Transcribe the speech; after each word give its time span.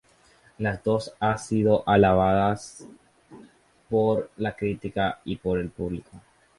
Las 0.57 0.83
dos 0.83 1.13
has 1.19 1.45
sido 1.45 1.87
alabadas 1.87 2.87
por 3.87 4.31
la 4.37 4.55
crítica 4.55 5.19
y 5.25 5.35
por 5.35 5.59
el 5.59 5.69
público. 5.69 6.09